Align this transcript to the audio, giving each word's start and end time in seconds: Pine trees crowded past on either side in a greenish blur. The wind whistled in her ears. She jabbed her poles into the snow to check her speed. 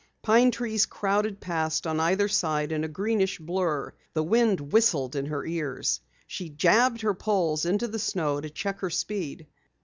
Pine 0.23 0.49
trees 0.49 0.87
crowded 0.87 1.39
past 1.39 1.85
on 1.85 1.99
either 1.99 2.27
side 2.27 2.71
in 2.71 2.83
a 2.83 2.87
greenish 2.87 3.37
blur. 3.37 3.93
The 4.15 4.23
wind 4.23 4.73
whistled 4.73 5.15
in 5.15 5.27
her 5.27 5.45
ears. 5.45 6.01
She 6.25 6.49
jabbed 6.49 7.01
her 7.01 7.13
poles 7.13 7.65
into 7.65 7.87
the 7.87 7.99
snow 7.99 8.41
to 8.41 8.49
check 8.49 8.79
her 8.79 8.89
speed. 8.89 9.45